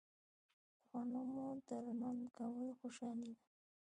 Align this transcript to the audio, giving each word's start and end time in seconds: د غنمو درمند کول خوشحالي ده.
د 0.03 0.03
غنمو 0.93 1.47
درمند 1.67 2.21
کول 2.37 2.67
خوشحالي 2.79 3.31
ده. 3.37 3.43